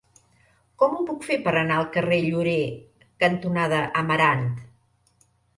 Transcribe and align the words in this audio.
Com 0.83 0.95
ho 0.99 1.03
puc 1.09 1.27
fer 1.27 1.37
per 1.49 1.53
anar 1.59 1.77
al 1.81 1.85
carrer 1.97 2.19
Llorer 2.23 2.57
cantonada 3.25 3.83
Amarant? 4.03 4.45